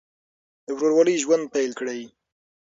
[0.65, 2.01] د ورورولۍ ژوند پیل کړئ.